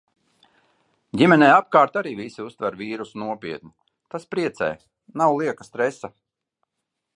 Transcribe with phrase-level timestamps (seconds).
[1.21, 3.71] Ģimenē apkārt arī visi uztver vīrusu nopietni.
[4.15, 4.73] Tas priecē!
[5.23, 6.13] Nav lieka stresa.